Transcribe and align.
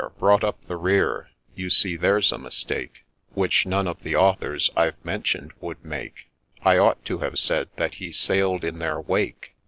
—'brought 0.17 0.43
up 0.43 0.59
the 0.65 0.77
rear 0.77 1.29
'—you 1.55 1.69
see 1.69 1.95
there 1.95 2.19
's 2.19 2.31
a 2.31 2.37
mistake 2.39 3.05
Which 3.35 3.67
none 3.67 3.87
of 3.87 4.01
the 4.01 4.15
authors 4.15 4.71
I've 4.75 4.95
mentioned 5.05 5.53
would 5.61 5.85
make, 5.85 6.27
I 6.63 6.79
ought 6.79 7.05
to 7.05 7.19
have 7.19 7.37
said, 7.37 7.69
that 7.75 7.93
he' 8.01 8.11
sail'd 8.11 8.63
in 8.63 8.79
their 8.79 8.99
wake.' 8.99 9.53